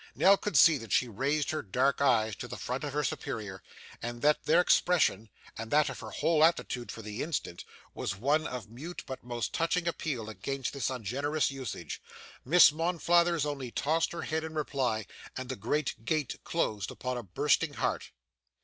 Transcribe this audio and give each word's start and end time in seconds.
Nell 0.15 0.35
could 0.35 0.57
see 0.57 0.79
that 0.79 0.91
she 0.91 1.07
raised 1.07 1.51
her 1.51 1.61
dark 1.61 2.01
eyes 2.01 2.35
to 2.37 2.47
the 2.47 2.57
face 2.57 2.79
of 2.83 2.91
her 2.91 3.03
superior, 3.03 3.61
and 4.01 4.23
that 4.23 4.45
their 4.45 4.59
expression, 4.59 5.29
and 5.55 5.69
that 5.69 5.89
of 5.89 5.99
her 5.99 6.09
whole 6.09 6.43
attitude 6.43 6.91
for 6.91 7.03
the 7.03 7.21
instant, 7.21 7.63
was 7.93 8.15
one 8.15 8.47
of 8.47 8.67
mute 8.67 9.03
but 9.05 9.23
most 9.23 9.53
touching 9.53 9.87
appeal 9.87 10.27
against 10.27 10.73
this 10.73 10.89
ungenerous 10.89 11.51
usage. 11.51 12.01
Miss 12.43 12.71
Monflathers 12.71 13.45
only 13.45 13.69
tossed 13.69 14.11
her 14.11 14.23
head 14.23 14.43
in 14.43 14.55
reply, 14.55 15.05
and 15.37 15.49
the 15.49 15.55
great 15.55 16.03
gate 16.03 16.43
closed 16.43 16.89
upon 16.89 17.15
a 17.15 17.21
bursting 17.21 17.73
heart. 17.75 18.09